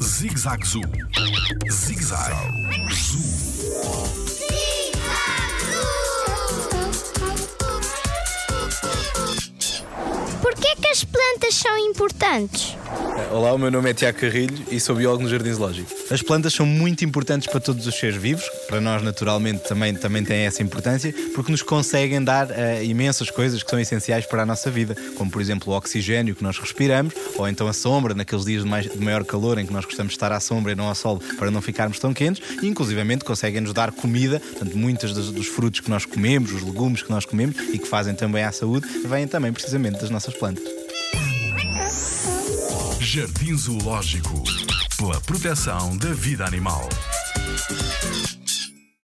[0.00, 0.82] Zig-Zag Zoo.
[1.68, 2.63] Zig-Zag Zoo.
[10.44, 12.76] Porquê que as plantas são importantes?
[13.30, 15.90] Olá, o meu nome é Tiago Carrilho e sou biólogo no Jardim Zoológico.
[16.10, 20.22] As plantas são muito importantes para todos os seres vivos, para nós naturalmente também, também
[20.22, 24.46] têm essa importância, porque nos conseguem dar uh, imensas coisas que são essenciais para a
[24.46, 28.44] nossa vida, como por exemplo o oxigênio que nós respiramos, ou então a sombra, naqueles
[28.44, 30.74] dias de, mais, de maior calor em que nós gostamos de estar à sombra e
[30.74, 34.76] não ao sol para não ficarmos tão quentes, e inclusivamente conseguem nos dar comida, portanto
[34.76, 38.14] muitos dos, dos frutos que nós comemos, os legumes que nós comemos e que fazem
[38.14, 40.64] também à saúde, vêm também precisamente das nossas plantas.
[43.00, 44.42] Jardim Zoológico
[44.96, 46.88] pela proteção da vida animal.